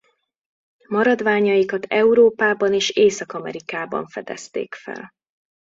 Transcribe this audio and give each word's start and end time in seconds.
Maradványaikat 0.87 1.85
Európában 1.85 2.73
és 2.73 2.89
Észak-Amerikában 2.89 4.07
fedezték 4.07 4.75
fel. 4.75 5.11